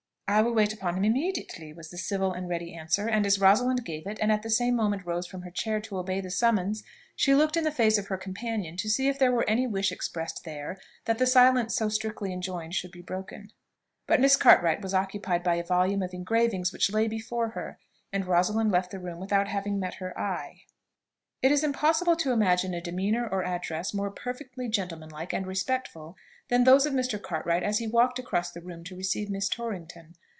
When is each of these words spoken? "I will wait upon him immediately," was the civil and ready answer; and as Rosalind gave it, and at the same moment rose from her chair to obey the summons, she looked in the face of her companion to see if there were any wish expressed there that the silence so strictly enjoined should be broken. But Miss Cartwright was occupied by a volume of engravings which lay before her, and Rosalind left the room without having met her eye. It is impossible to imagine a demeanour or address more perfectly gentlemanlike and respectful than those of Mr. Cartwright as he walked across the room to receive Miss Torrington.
"I 0.33 0.41
will 0.41 0.53
wait 0.53 0.71
upon 0.73 0.95
him 0.95 1.03
immediately," 1.03 1.73
was 1.73 1.89
the 1.89 1.97
civil 1.97 2.31
and 2.31 2.47
ready 2.47 2.73
answer; 2.73 3.09
and 3.09 3.25
as 3.25 3.37
Rosalind 3.41 3.83
gave 3.83 4.07
it, 4.07 4.17
and 4.21 4.31
at 4.31 4.43
the 4.43 4.49
same 4.49 4.77
moment 4.77 5.05
rose 5.05 5.27
from 5.27 5.41
her 5.41 5.51
chair 5.51 5.81
to 5.81 5.97
obey 5.97 6.21
the 6.21 6.31
summons, 6.31 6.83
she 7.17 7.35
looked 7.35 7.57
in 7.57 7.65
the 7.65 7.69
face 7.69 7.97
of 7.97 8.07
her 8.07 8.15
companion 8.15 8.77
to 8.77 8.89
see 8.89 9.09
if 9.09 9.19
there 9.19 9.33
were 9.33 9.43
any 9.45 9.67
wish 9.67 9.91
expressed 9.91 10.45
there 10.45 10.77
that 11.03 11.17
the 11.17 11.27
silence 11.27 11.75
so 11.75 11.89
strictly 11.89 12.31
enjoined 12.31 12.73
should 12.75 12.93
be 12.93 13.01
broken. 13.01 13.51
But 14.07 14.21
Miss 14.21 14.37
Cartwright 14.37 14.81
was 14.81 14.93
occupied 14.93 15.43
by 15.43 15.55
a 15.55 15.65
volume 15.65 16.01
of 16.01 16.13
engravings 16.13 16.71
which 16.71 16.93
lay 16.93 17.09
before 17.09 17.49
her, 17.49 17.77
and 18.13 18.25
Rosalind 18.25 18.71
left 18.71 18.91
the 18.91 18.99
room 18.99 19.19
without 19.19 19.49
having 19.49 19.81
met 19.81 19.95
her 19.95 20.17
eye. 20.17 20.61
It 21.41 21.51
is 21.51 21.63
impossible 21.63 22.15
to 22.17 22.31
imagine 22.31 22.73
a 22.75 22.81
demeanour 22.81 23.27
or 23.27 23.43
address 23.43 23.95
more 23.95 24.11
perfectly 24.11 24.69
gentlemanlike 24.69 25.33
and 25.33 25.47
respectful 25.47 26.15
than 26.49 26.65
those 26.65 26.85
of 26.85 26.93
Mr. 26.93 27.19
Cartwright 27.19 27.63
as 27.63 27.79
he 27.79 27.87
walked 27.87 28.19
across 28.19 28.51
the 28.51 28.61
room 28.61 28.83
to 28.83 28.95
receive 28.95 29.27
Miss 29.29 29.49
Torrington. 29.49 30.15